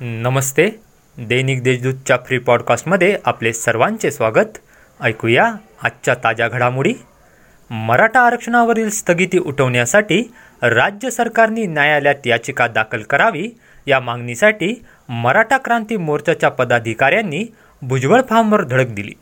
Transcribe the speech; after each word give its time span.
नमस्ते. 0.00 0.70
दैनिक 1.18 1.62
देशदूतच्या 1.62 2.16
free 2.26 2.38
पॉडकास्टमध्ये 2.38 3.18
आपले 3.24 3.52
सर्वांचे 3.52 4.10
स्वागत. 4.10 4.58
ऐकूया 5.00 5.52
आजच्या 5.82 6.14
ताज्या 6.14 6.48
घडामोडी. 6.48 6.94
मराठा 7.70 8.20
आरक्षणावरील 8.20 8.90
स्थगिती 8.90 9.38
उठवण्यासाठी 9.38 10.32
राज्य 10.62 11.10
सरकारने 11.10 11.66
न्यायालयात 11.66 12.26
याचिका 12.26 12.66
दाखल 12.66 13.02
करावी 13.02 13.48
या 13.86 14.00
मागणीसाठी 14.00 14.84
मराठा 15.08 15.56
क्रांती 15.56 15.96
मोर्चाच्या 15.96 16.48
पदाधिकाऱ्यांनी 16.48 17.44
भुजबळ 17.82 18.20
फार्मवर 18.30 18.64
धडक 18.64 18.86
दिली. 18.86 19.14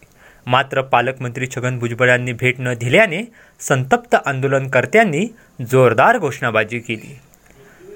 मात्र 0.46 0.82
पालकमंत्री 0.82 1.46
छगन 1.46 1.78
भुजबळ 1.78 2.08
यांनी 2.08 2.32
भेट 2.32 2.54
न 2.58 2.74
दिल्याने 2.74 3.32
संतप्त 3.60 4.16
आंदोलनकर्त्यांनी 4.26 5.26
जोरदार 5.70 6.18
घोषणाबाजी 6.18 6.78
केली. 6.78 7.18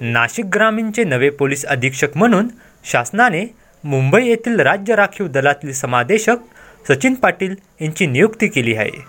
नाशिक 0.02 0.44
ग्रामीणचे 0.44 1.04
नवे 1.04 1.30
पोलीस 1.30 1.64
अधीक्षक 1.64 2.16
म्हणून 2.16 2.48
शासनाने 2.84 3.44
मुंबई 3.84 4.26
येथील 4.26 4.60
राज्य 4.60 4.94
राखीव 4.94 5.26
दलातील 5.26 5.72
समादेशक 5.72 6.36
सचिन 6.88 7.14
पाटील 7.14 7.54
यांची 7.80 8.06
नियुक्ती 8.06 8.48
केली 8.48 8.74
आहे. 8.74 9.04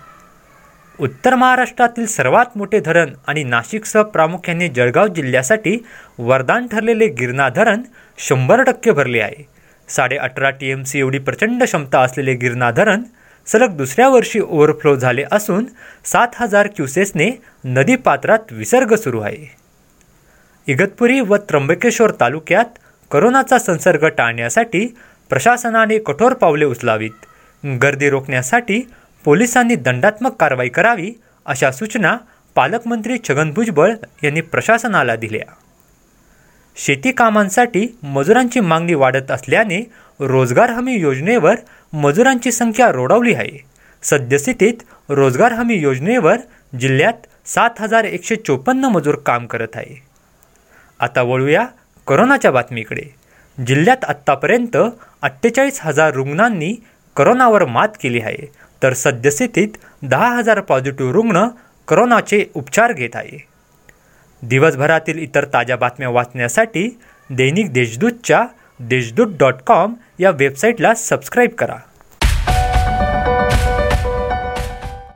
उत्तर 0.99 1.35
महाराष्ट्रातील 1.35 2.05
सर्वात 2.05 2.57
मोठे 2.57 2.79
धरण 2.79 3.13
आणि 3.27 3.43
नाशिकसह 3.43 4.01
प्रामुख्याने 4.03 4.67
जळगाव 4.67 5.07
जिल्ह्यासाठी 5.07 5.77
वरदान 6.17 6.67
ठरलेले 6.67 7.07
गिरणा 7.07 7.49
धरण 7.49 7.81
शंभर 8.17 8.63
टक्के 8.63 8.91
भरले 8.91 9.19
आहे. 9.19 9.47
साडे 9.89 10.17
अठरा 10.17 10.49
टी 10.49 10.69
एम 10.69 10.83
सी 10.83 10.99
एवढी 10.99 11.19
प्रचंड 11.19 11.63
क्षमता 11.63 12.01
असलेले 12.01 12.33
गिरणा 12.33 12.71
धरण 12.71 13.03
सलग 13.47 13.77
दुसऱ्या 13.77 14.07
वर्षी 14.09 14.39
ओव्हरफ्लो 14.39 14.95
झाले 14.95 15.23
असून 15.31 15.65
सात 16.05 16.27
हजार 16.35 16.67
क्युसेसने 16.67 17.29
नदीपात्रात 17.65 18.51
विसर्ग 18.51 18.95
सुरू 18.95 19.19
आहे. 19.19 19.47
इगतपुरी 20.67 21.19
व 21.19 21.35
त्र्यंबकेश्वर 21.35 22.11
तालुक्यात 22.19 22.65
करोनाचा 23.11 23.59
संसर्ग 23.59 24.05
टाळण्यासाठी 24.07 24.85
प्रशासनाने 25.29 25.97
कठोर 25.97 26.33
पावले 26.33 26.65
उचलावीत. 26.65 27.11
गर्दी 27.81 28.09
रोखण्यासाठी 28.09 28.89
पोलिसांनी 29.25 29.75
दंडात्मक 29.75 30.35
कारवाई 30.35 30.69
करावी 30.69 31.11
अशा 31.45 31.71
सूचना 31.71 32.17
पालकमंत्री 32.55 33.17
छगन 33.29 33.51
भुजबळ 33.51 33.93
यांनी 34.23 34.41
प्रशासनाला 34.41 35.15
दिल्या. 35.15 35.53
शेती 36.75 37.11
कामांसाठी 37.11 37.87
मजुरांची 38.03 38.59
मागणी 38.59 38.93
वाढत 38.93 39.31
असल्याने 39.31 39.91
रोजगार 40.19 40.69
हमी 40.69 40.93
योजनेवर 40.93 41.55
मजुरांची 41.93 42.51
संख्या 42.51 42.91
रोडवली 42.91 43.33
आहे. 43.33 43.63
सद्यस्थितीत 44.03 44.73
रोजगार 45.09 45.51
हमी 45.51 45.75
योजनेवर 45.75 46.37
जिल्ह्यात 46.79 47.27
सात 47.45 47.69
हजार 47.79 48.03
एकशे 48.03 48.35
चोपन्न 48.35 48.85
मजूर 48.85 49.15
काम 49.15 49.45
करत 49.45 49.75
आहे. 49.75 50.01
आता 50.99 51.21
वळूया 51.21 51.65
करोनाच्या 52.11 52.51
बातमीकडे. 52.51 53.01
जिल्ह्यात 53.67 54.03
आत्तापर्यंत 54.03 54.77
अठ्ठेचाळीस 55.21 55.79
हजार 55.81 56.13
रुग्णांनी 56.13 56.75
करोनावर 57.15 57.65
मात 57.65 57.87
केली 58.03 58.19
आहे. 58.19 58.51
तर 58.83 58.93
सद्यस्थितीत 58.93 59.67
दहा 60.01 60.35
हजार 60.35 60.61
पॉझिटिव्ह 60.61 61.11
रुग्ण 61.11 61.47
करोनाचे 61.87 62.45
उपचार 62.53 62.93
घेत 62.93 63.09
आहे. 63.13 63.43
दिवसभरातील 64.41 65.17
इतर 65.17 65.45
ताज्या 65.45 65.75
बातम्या 65.75 66.09
वाचण्यासाठी 66.09 66.99
दैनिक 67.29 67.73
देशदूतच्या 67.73 68.45
देशदूत 68.79 69.27
डॉट 69.39 69.55
कॉम 69.67 69.93
या 70.19 70.31
वेबसाईटला 70.31 70.93
सबस्क्राईब 70.93 71.49
करा. 71.49 71.75